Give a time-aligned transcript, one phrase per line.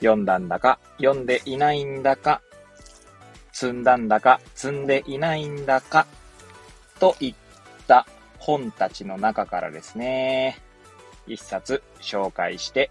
[0.00, 2.42] 読んだんだか、読んでいないんだか、
[3.52, 6.06] 積んだんだか、積んでいないんだか、
[6.98, 7.34] といっ
[7.86, 8.06] た
[8.38, 10.58] 本たちの中からですね、
[11.26, 12.90] 一冊紹介して、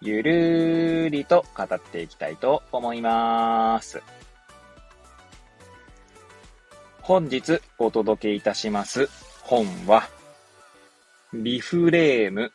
[0.00, 4.02] ゆるりと語っていきたいと思います。
[7.00, 9.08] 本日お届けいたします
[9.42, 10.08] 本は、
[11.32, 12.52] リフレーム、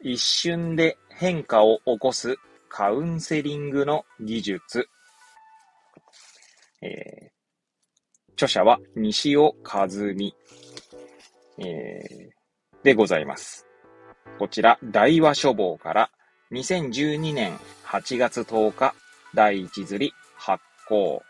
[0.00, 2.36] 一瞬で変化を起こす
[2.70, 4.88] カウンセリングの技術。
[6.80, 10.34] えー、著者は西尾和美、
[11.58, 13.66] えー、でございます。
[14.38, 16.10] こちら、大和書房から
[16.52, 18.94] 2012年8月10日
[19.34, 21.22] 第1釣り発行。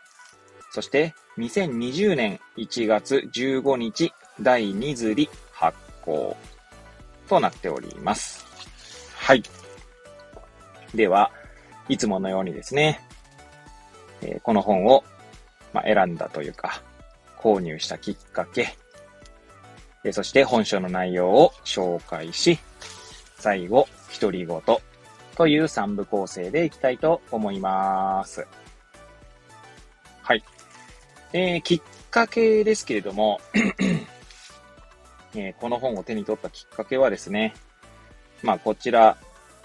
[0.71, 6.37] そして2020年1月15日第2釣り発行
[7.27, 8.45] となっております。
[9.17, 9.43] はい。
[10.93, 11.31] では、
[11.89, 13.01] いつものようにですね、
[14.21, 15.03] え、この本を、
[15.73, 16.81] まあ、選んだというか、
[17.37, 18.75] 購入したきっかけ、
[20.03, 22.59] えそして本書の内容を紹介し、
[23.37, 23.87] 最後、
[24.19, 24.61] 独り言
[25.35, 28.45] という3部構成でいきたいと思います。
[30.21, 30.43] はい。
[31.33, 33.39] えー、きっかけですけれども
[35.33, 37.53] えー、この本を手に取ったきっかけはですね、
[38.43, 39.17] まあこちら、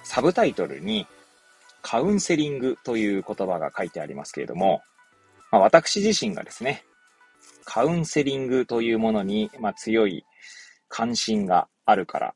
[0.05, 1.07] サブタイトルに
[1.87, 4.83] カウンセリングという言葉が書いてありますけれども、
[5.53, 6.85] まあ、私自身がですね、
[7.65, 10.25] カウンセリングというものに、まあ、強い
[10.89, 12.35] 関心があるから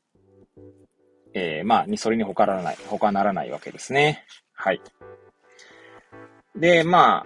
[1.33, 4.25] えー、まあ、それに他ならない、他ならないわけですね。
[4.53, 4.81] はい。
[6.55, 7.25] で、ま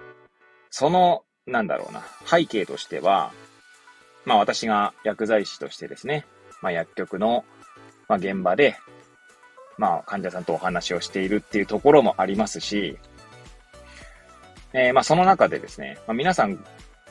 [0.70, 3.32] その、なんだろうな、背景としては、
[4.24, 6.24] まあ私が薬剤師としてですね、
[6.60, 7.44] まあ薬局の、
[8.08, 8.76] まあ、現場で、
[9.78, 12.98] まあ患者さんとお話をしているっていうところもありますし、
[14.72, 16.64] えー、まあその中でですね、まあ、皆さん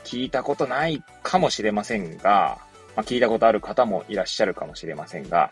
[0.04, 2.58] 聞いたことないかもしれませんが、
[2.94, 5.50] まあ、聞いたことある方もいらっしゃるかもしれませんが、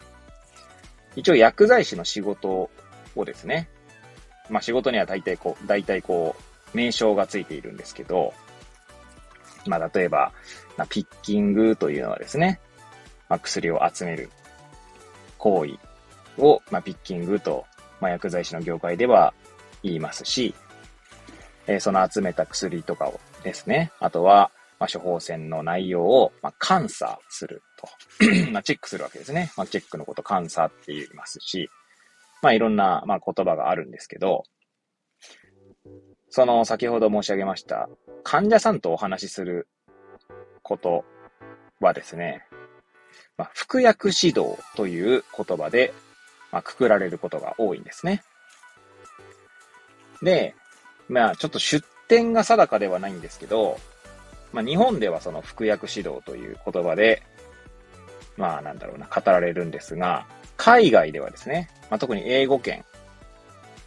[1.17, 2.71] 一応薬剤師の仕事
[3.17, 3.69] をですね、
[4.51, 8.35] まあ仕事には大体こう、大体こう、名称がついているんですけど、
[9.67, 10.33] まあ例えば、
[10.77, 12.61] まあ、ピッキングというのはですね、
[13.29, 14.31] まあ、薬を集める
[15.39, 15.79] 行為
[16.39, 17.67] を、まあ、ピッキングと、
[18.01, 19.35] まあ、薬剤師の業界では
[19.83, 20.55] 言いますし、
[21.67, 27.89] えー、その集めた薬とかをですね、あとは、まあ、処方箋の内容を、まあ、監査すると。
[28.53, 29.53] まあ、チェックするわけですね。
[29.57, 31.71] まあ、チェックのこと監査って言いますし、
[32.43, 34.45] まあ、いろんな、まあ、言葉があるんですけど、
[36.29, 37.89] その先ほど申し上げました、
[38.25, 39.69] 患者さんとお話しする
[40.63, 41.05] こと
[41.81, 42.45] はですね、
[43.37, 45.93] まあ、服薬指導という言葉で、
[46.55, 48.23] まあ、くくられることが多いんですね。
[50.23, 50.55] で、
[51.09, 53.77] まあ、ちょっと出典が定かではないんですけど、
[54.53, 57.25] まあ、日本ではその服薬指導という言葉で、
[58.37, 60.27] まあなんだろうな、語られるんですが、
[60.57, 62.85] 海外ではですね、まあ、特に英語圏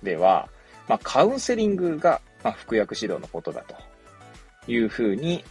[0.04, 0.50] では、
[0.90, 3.76] まあ、カウンセリングが、まあ、服薬指導のことだと
[4.70, 5.46] いうふうに、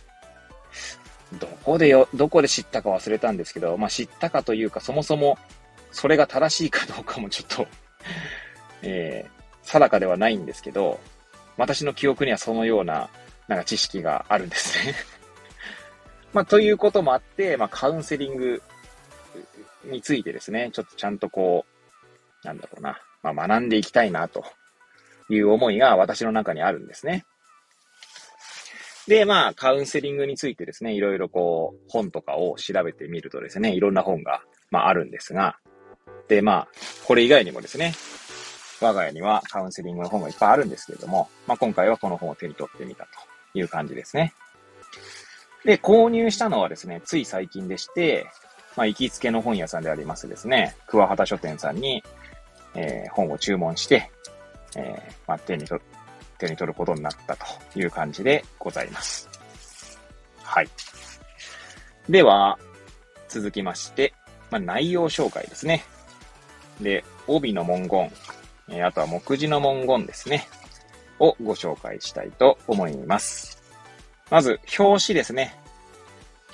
[1.40, 5.38] どこでよ、どこで知ったか忘れたんですけど、まあ、知ったかというか、そもそも
[5.96, 7.66] それが正しいかどうかもちょっと
[8.82, 11.00] えー、定かではないんですけど、
[11.56, 13.08] 私の記憶にはそのような
[13.48, 14.94] なんか知識があるんですね
[16.34, 18.62] まあ、ということもあって、まあ、カウンセリング
[19.84, 21.64] についてですね、ちょっとちゃんとこ
[22.44, 24.44] う、なんだろうな、まあ、学んでいきたいな、と
[25.30, 27.24] いう思いが私の中にあるんですね。
[29.08, 35.58] で、まあ、カウンセリングについてですね、いろいろこう、本とかを調べてみるとですね、いろんな本が、まあ、あるんですが、
[36.28, 36.68] で、まあ、
[37.06, 37.94] これ以外にもですね、
[38.80, 44.34] 我が家にはカウンセリングの本がいっぱいあるんですけれども、まあ、今回はこの本を手に取ってみたという感じですね。
[45.64, 48.26] で、購入したのはですね、つい最近でして、
[48.76, 52.04] まあ、行きつけの本屋さんでありますですね、桑畑書店さんに、
[52.74, 54.10] えー、本を注文して、
[54.76, 55.80] えー、まあ、手に取、
[56.38, 57.46] 手に取ることになったと
[57.78, 59.28] いう感じでございます。
[60.42, 60.68] はい。
[62.08, 62.58] では、
[63.28, 64.12] 続きまして、
[64.50, 65.84] まあ、内容紹介ですね。
[66.80, 68.10] で、帯の文言、
[68.68, 70.48] え、あとは目次の文言ですね。
[71.18, 73.62] をご紹介したいと思います。
[74.30, 75.58] まず、表紙ですね。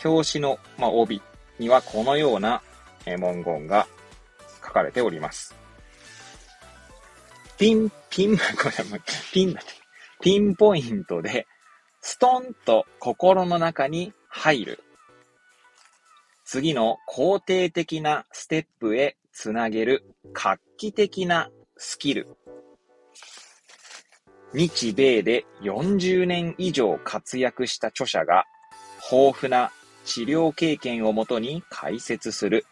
[0.05, 1.23] 表紙の、まあ、帯
[1.59, 2.63] にはこのような
[3.07, 3.87] 文言が
[4.65, 5.55] 書かれております。
[7.59, 9.01] ピン、ピン、 これ
[9.33, 9.71] ピンだって、
[10.21, 11.47] ピンポイントで、
[12.01, 14.85] ストンと心の中に入る。
[16.45, 22.29] 次の肯定的なステップへつなげる画期的なスキル。
[24.55, 28.45] 日米で40年以上活躍した著者が
[29.11, 29.73] 豊富な
[30.05, 32.67] 治療経験をもとに解説する。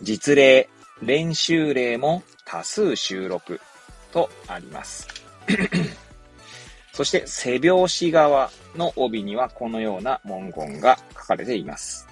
[0.00, 0.68] 実例、
[1.02, 3.60] 練習例も多数収録
[4.12, 5.06] とあります。
[6.92, 12.09] そして背拍子側の帯にはこのような文言が書かれています。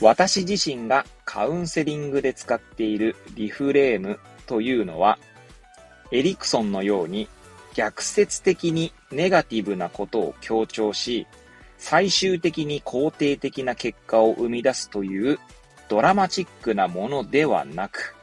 [0.00, 5.18] 私自身がカウンセリングで使っているリフレームというのは、
[6.10, 7.28] エリクソンのように
[7.74, 11.26] 逆説的にネガティブなことを強調し、
[11.76, 15.38] 最終的に肯定的な結果を生み出すという
[15.88, 18.14] ドラマチックなものではなく、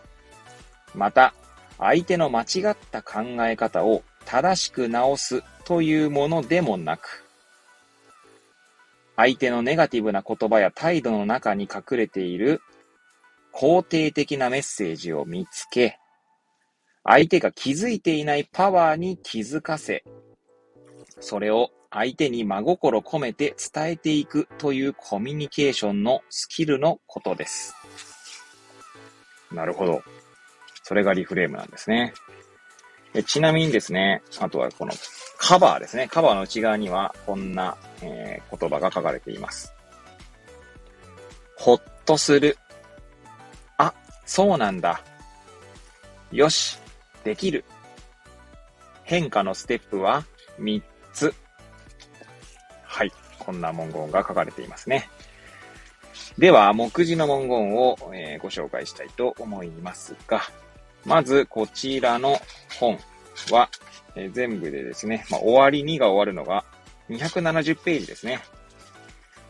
[0.95, 1.33] また、
[1.77, 7.26] 相手の間違った考え方を正しく直すというものでもなく、
[9.17, 12.61] 相手のネガティブな言葉や態度の中に隠れている
[13.53, 15.97] 肯定的なメッセージを見つけ、
[17.03, 20.03] 相手が気づいていないパワーに気づかせ、
[21.19, 27.73] それを相手に真心込めて伝えていくというコミュニケーションのスキルのことです。
[29.51, 30.03] なるほど。
[30.83, 32.13] それがリフレームなんですね。
[33.23, 34.93] ちなみにですね、あとはこの
[35.37, 36.07] カバーですね。
[36.07, 39.73] カバーの内側にはこんな、えー、言葉が書かれています。
[41.55, 42.57] ほっとする。
[43.77, 43.93] あ、
[44.25, 45.01] そうなんだ。
[46.31, 46.79] よし、
[47.23, 47.63] できる。
[49.03, 50.25] 変化のステップは
[50.59, 50.81] 3
[51.13, 51.33] つ。
[52.83, 53.11] はい。
[53.39, 55.09] こんな文言が書かれていますね。
[56.37, 60.41] では、目次の文言を、えー、ご紹介したいと思いますが、
[61.07, 62.37] まず、こちらの
[62.79, 62.99] 本
[63.51, 63.69] は、
[64.15, 66.65] え、全部でですね、まあ、終わりにが終わるのが
[67.09, 68.41] 270ページですね。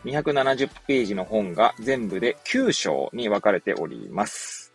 [0.04, 4.72] 270ページの本が全部で9章に分かれております。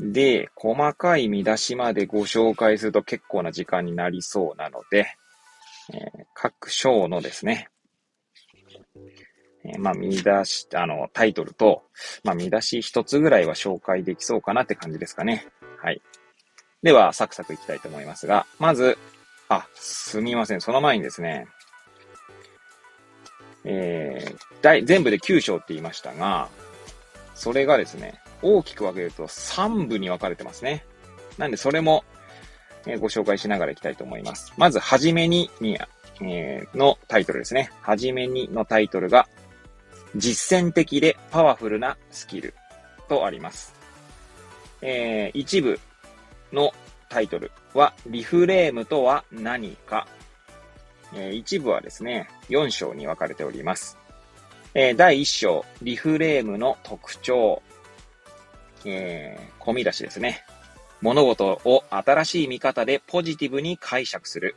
[0.00, 5.06] で、細かい見出しまでご紹介すると結構な時間になりそうなので、
[5.92, 7.68] えー、各章のですね、
[9.64, 11.82] えー、まあ、見出し、あの、タイトルと、
[12.24, 15.46] まあ、見出し一つぐらいは紹介できそうかなって感じですかね。
[15.82, 16.00] はい。
[16.82, 18.96] では、サクサクいきたいと思いますが、まず、
[19.48, 20.60] あ、すみません。
[20.60, 21.48] その前にですね、
[23.64, 26.48] えー、全部で9章って言いましたが、
[27.34, 30.84] それがですね、大きく分けると3部に分かれてますね。
[31.36, 32.04] なんで、それも、
[32.86, 34.52] えー、ご紹介しながらいきたいと思います。
[34.56, 35.78] まず、はじめにに、
[36.20, 37.72] えー、のタイトルですね。
[37.80, 39.28] はじめにのタイトルが、
[40.14, 42.54] 実践的でパワフルなスキル
[43.08, 43.81] とあります。
[44.82, 45.80] えー、一部
[46.52, 46.72] の
[47.08, 50.06] タイトルは、リフレームとは何か。
[51.14, 53.98] えー、一部はですね、4章に分かれております。
[54.74, 57.62] えー、第1章、リフレームの特徴。
[58.84, 60.44] えー、込み出しですね。
[61.02, 64.56] 物事を新しい見方でポジティブに解釈する。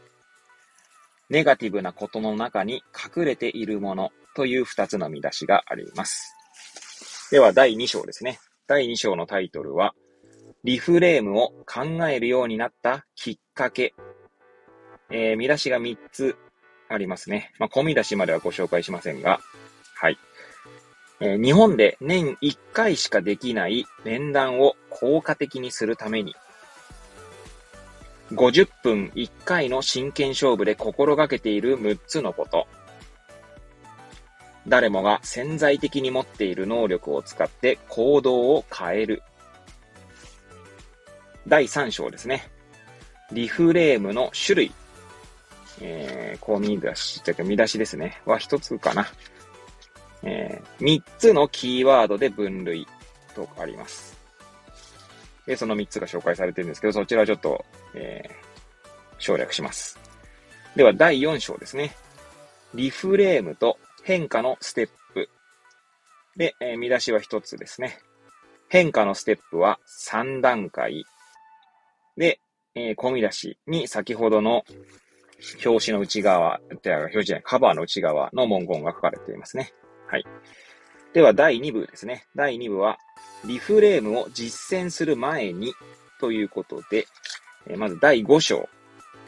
[1.30, 6.36] ネガティブなことの中に隠れているものという2つの見出しがあります。
[7.32, 8.40] では、第2章ですね。
[8.68, 9.94] 第2章のタイトルは、
[10.66, 13.94] リフレームを考えるようになったきっかけ。
[15.12, 16.36] えー、見出しが3つ
[16.90, 17.54] ありますね。
[17.60, 19.40] まあ、込み出しまではご紹介しませんが、
[19.94, 20.18] はい。
[21.20, 26.34] えー、日本で年1回しかできない面談を効果的にするために、
[28.32, 32.66] 50分1回の真剣勝負で心がけている6つのこと。
[34.68, 39.22] 誰もが潜在的に持っている能力を使って行動を変える。
[41.48, 42.50] 第3章ですね。
[43.32, 44.72] リフレームの種類。
[45.82, 48.22] えー、こう見出し、というか見出しですね。
[48.26, 49.08] は一つかな。
[50.24, 52.88] えー、3つのキーワードで分類
[53.36, 54.18] とあります。
[55.46, 60.00] で、その3つが紹介されてるんですけど、そちらはちょっと、えー、省略します。
[60.76, 61.96] では、第4章ですね。
[62.74, 65.30] リフレームと変化のステップ。
[66.36, 68.00] で、えー、見出しは1つですね。
[68.68, 71.06] 変化のステップは3段階。
[72.18, 72.40] で、
[72.76, 74.64] えー、込み出しに先ほどの
[75.66, 79.74] 表紙の内側、表紙じゃない、カバーの内側の文言が書かれていますね。
[80.08, 80.26] はい。
[81.14, 82.26] では、第2部ですね。
[82.36, 82.98] 第2部は、
[83.46, 85.74] リフレームを実践する前に
[86.20, 87.08] ということで、
[87.68, 88.70] えまず第5章。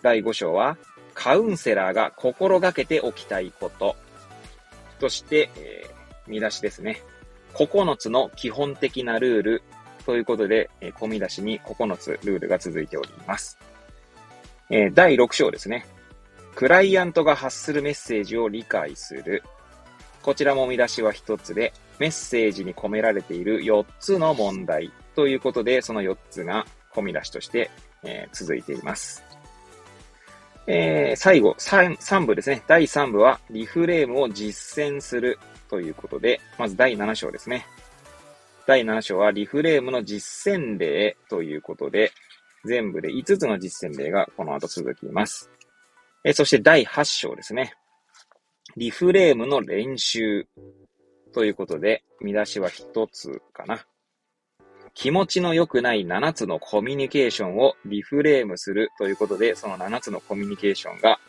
[0.02, 0.78] 第5章は、
[1.14, 3.96] カウンセラーが心がけておきたいこと。
[5.00, 7.02] として、えー、見出しですね。
[7.54, 9.64] 9つの基本的なルール
[10.08, 13.60] ということで、えー、込み出しに9つルールが続いております。
[14.70, 15.86] えー、第6章ですね。
[16.56, 19.44] クライアントが発するメッセージを理解する。
[20.22, 27.70] こちらも見出しは1つで、メッセージに込められている4つの問題ということで、その4つが込み出しとして、
[28.04, 29.26] えー、続いています。
[30.68, 32.64] えー、最後3、3部ですね。
[32.66, 35.38] 第3部は、リフレームを実践する
[35.70, 37.66] ということで、まず第7章ですね。
[38.68, 42.12] 第7章は、リフレームの実践例ということで、
[42.66, 45.50] 全部で5つの実践例がこの後続きます。
[46.26, 47.76] え、そして第8章ですね。
[48.76, 50.46] リフレームの練習
[51.34, 53.86] ということで、見出しは1つかな。
[54.94, 61.20] 気持ちの良くない7つのコミュニケーションをリフレームするということで、その7つのコミュニケーションが、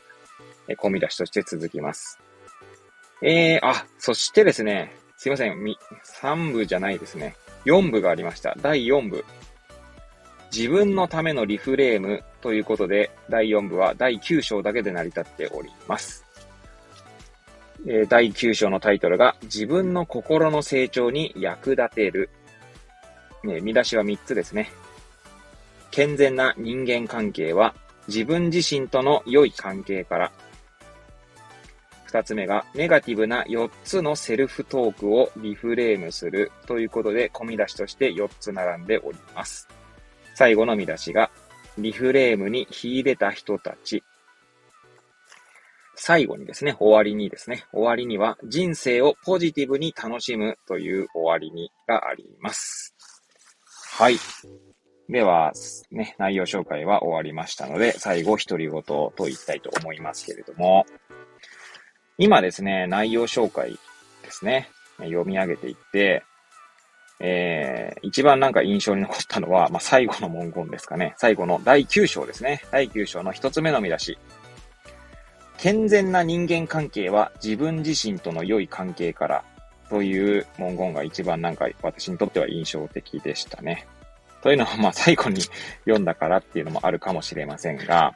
[0.67, 2.19] え込み出しとして続きます。
[3.23, 5.77] えー、あ、そしてですね、すいません、
[6.23, 7.37] 3部じゃないですね。
[7.67, 8.57] 4部がありました。
[8.63, 9.25] 第4部。
[10.51, 16.25] 自分のためのリフレームということで、第4部は第9章だけで成り立っております。
[17.87, 22.31] え、第9章のタイトルが、自分の心の成長に役立てる
[23.45, 24.71] ね、見出しは3つですね。
[25.91, 27.75] 健全な人間関係は
[28.07, 30.33] 自分自身との良い関係から。
[32.11, 39.69] 2つ目がネガティブな4つのセルフトークをリフレームするということで、込み出しとして4つ並んでおります。
[40.35, 41.31] 最後の見出しが
[41.77, 44.03] リフレームに秀でた人たち。
[45.95, 52.95] 最後にですね、終わりにですね、終わりには人生をポジティブに楽しむという終わりにがあります。
[53.97, 54.17] はい。
[55.09, 55.53] では、
[55.91, 60.87] ね、内容紹介は終わりましたので、最後、独り言と言いたいと思いますけれども、
[62.21, 63.79] 今ですね、内容紹介
[64.25, 66.25] ですね、読み上げていって、
[67.21, 71.15] えー、一番なんか印象に残ったのは、まあ、最後の文言ですかね。
[71.17, 72.63] 最後の第9章ですね。
[72.73, 74.19] 第9章の一つ目の見出し。
[75.59, 79.45] 健全な人間関係は自分自身との良い関係から
[79.89, 83.87] という文言が一番なんか私にとっては印象的でしたね。
[84.43, 85.41] というのはまあ最後に
[85.85, 88.15] 読んだからっていうのもあるかもしれませんが、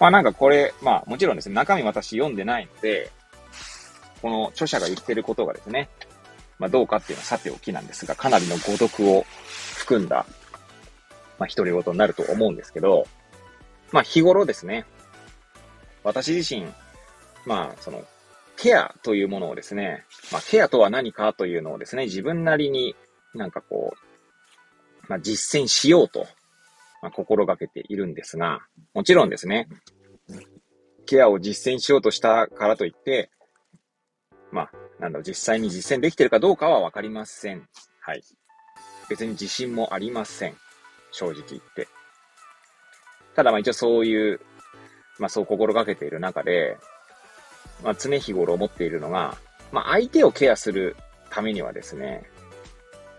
[0.00, 3.10] まあなんかこれ、まあもちろんですね、中身私読んでないので、
[4.22, 5.88] この著者が言ってることがですね、
[6.58, 9.24] まあどうかっていうのはさておきなんですが、かなりの誤読を
[9.76, 10.26] 含んだ、
[11.38, 13.06] まあ独り言になると思うんですけど、
[13.92, 14.84] まあ日頃ですね、
[16.04, 16.66] 私自身、
[17.46, 18.04] まあその
[18.58, 22.96] ケアというものをですね、まあ、ケアとは何かというのをですね、自分なりに
[23.32, 26.26] なんかこう、まあ、実践しようと、
[27.02, 28.60] まあ、心がけているんですが、
[28.94, 29.68] もちろんですね、
[31.06, 33.30] ケアを実践しようとしたからといって、
[34.52, 37.68] まあ、なんだろう、実際に実践できてるかどうかはわかりません。
[38.00, 38.22] はい。
[39.08, 40.54] 別に自信もありません。
[41.12, 41.88] 正直言って。
[43.34, 44.40] ただまあ一応そういう、
[45.18, 46.76] まあそう心がけている中で、
[47.82, 49.36] まあ、常日頃思っているのが、
[49.72, 50.96] まあ、相手をケアする
[51.30, 52.24] ためにはですね、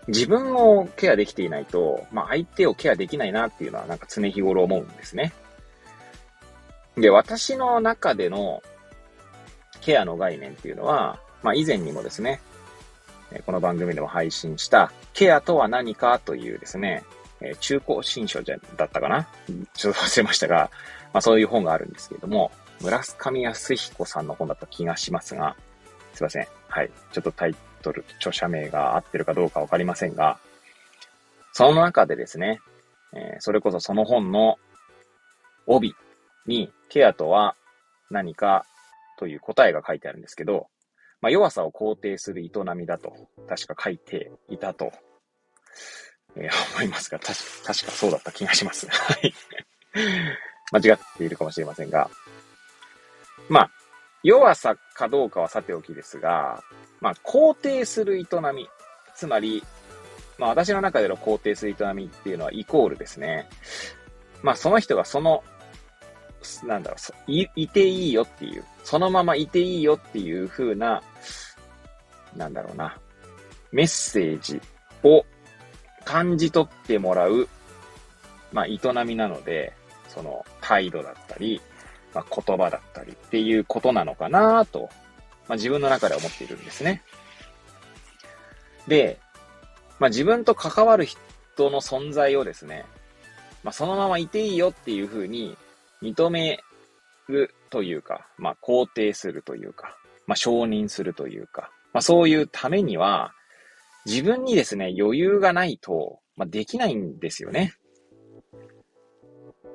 [0.08, 5.32] 自分をケアできていないと、まあ、相手をケアできないなっていうのはなんか常日頃思うんですね。
[6.96, 8.62] で、私の中での
[9.80, 12.40] ケアの概念っていうのは、まあ、以前にもですね、
[13.46, 17.04] この番組でも配信したケアとは何かというですね、
[17.60, 19.28] 中高新書じゃ、だったかな？
[19.74, 20.70] ちょっと忘れましたが、
[21.12, 25.56] まあそういう本があるんですけれども、村上康彦さんの本だった気がしますが、
[26.12, 26.48] すいません。
[26.68, 26.90] はい。
[27.12, 30.38] ちょっとタイトル、著者名が合ってるかどうかわかりませんが、
[31.52, 32.60] その中でですね、
[33.12, 34.58] えー、それこそその本の
[35.66, 35.94] 帯
[36.46, 37.56] に、ケアとは
[38.10, 38.64] 何か
[39.18, 40.68] という答えが書いてあるんですけど、
[41.20, 43.12] まあ、弱さを肯定する営みだと、
[43.48, 44.92] 確か書いていたと、
[46.36, 47.34] えー、思いますが、確
[47.64, 48.86] かそうだった気がします。
[48.90, 49.34] はい。
[50.72, 52.10] 間違っているかもしれませんが、
[53.48, 53.70] まあ、
[54.22, 56.62] 弱さかどうかはさておきですが、
[57.00, 58.68] まあ、肯定する営み。
[59.14, 59.62] つまり、
[60.38, 63.48] まあ、私の中での肯定する営みっていうのはイコールですね。
[64.42, 65.42] まあ、その人がその、
[66.64, 66.96] なんだろ
[67.28, 71.02] う、い、いていいよっていう、そのままいていいよっていう風な、
[72.36, 72.96] なんだろうな、
[73.72, 74.60] メッセージ
[75.02, 75.24] を
[76.04, 77.48] 感じ取ってもらう、
[78.52, 79.74] まあ、営みなので、
[80.08, 81.60] その態度だったり、
[82.14, 84.88] まあ、言葉だったりっていうことなのかなと、
[85.50, 87.02] まあ、自分の中で思っているんですね。
[88.86, 89.18] で、
[89.98, 92.84] まあ、自分と関わる人の存在をですね、
[93.64, 95.56] まあ、そのままいていいよっていうふうに
[96.02, 96.60] 認め
[97.26, 103.32] るというか、まあ、肯定するというか、まあ、承認するというか、まあ、そういうためには、
[104.06, 107.74] 自分にですね、余裕がないと、まあ、できないんですよね。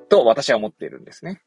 [0.08, 1.42] と私は思っているんですね。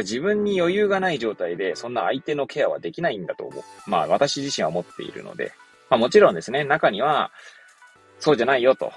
[0.00, 3.62] 自分に余裕がない状態で、そんな相手のケアはできないんだと思う。
[3.86, 5.52] まあ私自身は思っているので、
[5.90, 7.30] まあもちろんですね、中には、
[8.18, 8.92] そうじゃないよと。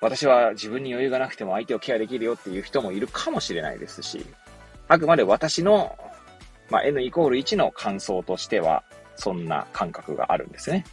[0.00, 4.26] 私は自分に余裕がなくても相手をケアできるよっていう人もいるかもしれないですし、
[4.88, 5.96] あくまで私の、
[6.68, 8.84] まあ、N イコール1の感想としては、
[9.16, 10.84] そんな感覚があるんですね。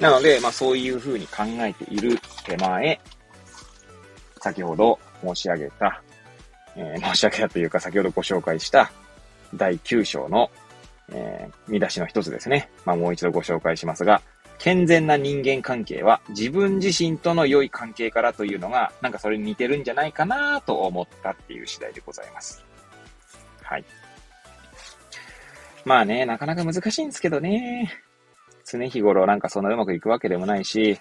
[0.00, 3.00] なので、まあそういうふうに考えている手前、
[4.40, 6.02] 先ほど申し上げた、
[6.76, 8.92] えー、申し上げたというか先ほどご紹介した
[9.54, 10.50] 第9章の、
[11.12, 12.70] えー、見出しの一つですね。
[12.84, 14.22] まあもう一度ご紹介しますが、
[14.58, 22.62] 健全な人間関係は自分自身との良い関係からというのが、なんかそれに似てるんじゃないかなと思ったっていう次第でございます。
[23.62, 23.84] はい。
[25.84, 27.90] まあね、なかなか難しいんですけどね。
[28.66, 30.98] 常日頃なんかそんなうまくいくわけでもないし、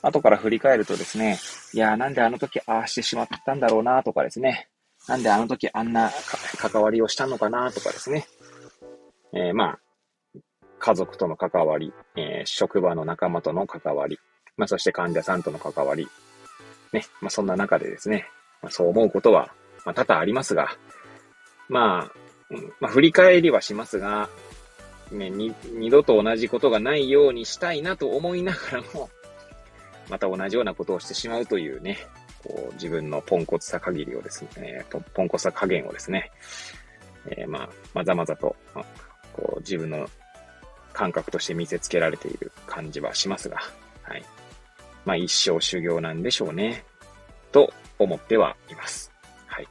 [0.00, 1.38] 後から振り返るとですね、
[1.74, 4.68] いやーなんであの時ああしてしまったんだろうなとかですね、
[5.08, 6.10] なんであの時あんな
[6.58, 8.26] 関わりをしたのかなとかですね、
[9.32, 9.78] えー、まあ、
[10.78, 14.18] 家族との関わり、えー、職場の仲間との関わり、
[14.56, 16.08] まあそして患者さんとの関わり、
[16.92, 18.26] ね、まあそんな中でですね、
[18.62, 19.52] まあ、そう思うことは、
[19.84, 20.76] まあ多々ありますが、
[21.68, 24.28] まあ、まあ振り返りはしますが、
[25.10, 29.10] ね、二度と同じことがないようにしたいなと思いながらも、
[30.10, 31.98] また同じようなことをしてしまうというね、
[32.44, 34.84] こう自分のポンコツさ限りをですね、
[35.14, 36.30] ポンコツさ加減をですね、
[37.26, 38.84] えー、まあ、まざまざと、まあ、
[39.32, 40.08] こう自分の
[40.92, 43.58] 感覚として見せつけられている感じはしますが、
[44.02, 44.24] はい。
[45.04, 46.84] まあ一生修行なんでしょうね、
[47.50, 49.12] と思ってはいます。
[49.46, 49.68] はい。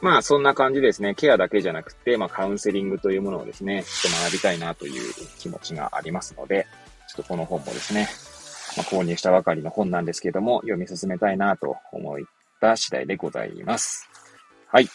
[0.00, 6.66] まあそんな感じですね、ケアだけじゃなくて、まあカウンセリングというものをですね、ちょっと学びたいなという気持ちがありますので、
[7.08, 8.08] ちょっとこの本もですね、
[8.82, 12.18] 購入したばかりの本なんですけども、読み進めたいなと思っ
[12.60, 14.08] た次第でございます。
[14.66, 14.88] はい。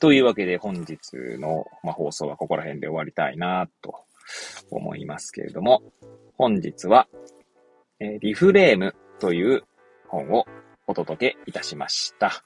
[0.00, 0.96] というわけで本日
[1.38, 3.94] の、ま、放送はここら辺で終わりたいなと
[4.70, 5.82] 思いますけれども、
[6.36, 7.08] 本日は、
[8.00, 9.64] え、リフレームという
[10.06, 10.46] 本を
[10.86, 12.44] お届けいたしました。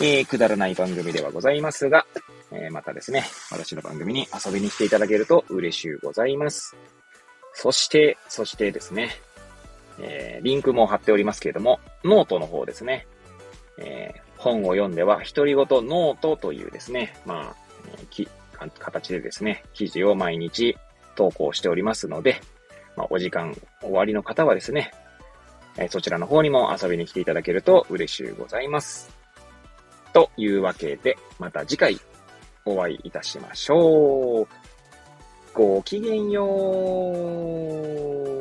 [0.00, 2.06] えー、くだらない番組ではございますが、
[2.50, 3.22] えー、またですね、
[3.52, 6.76] 私の番組に遊びに来ていただけると嬉しゅうございます。
[7.54, 9.10] そして、そしてですね、
[9.98, 13.06] えー、リンクも貼っておりますけれども、ノートの方ですね、
[13.78, 17.56] えー、本を読んでは、独り言ノートというですね、まあ、
[17.88, 18.28] えー、き
[18.78, 20.76] 形でですね、記事を毎日
[21.16, 22.40] 投稿しておりますので、
[22.96, 24.92] まあ、お時間終わりの方はですね、
[25.76, 29.14] えー、そちらの方にも遊びに来ていただけると嬉しゅうございます。
[30.12, 32.00] というわけで、また次回
[32.64, 34.63] お会いいたしましょう。
[35.54, 36.44] ごきげんよ
[38.28, 38.33] う。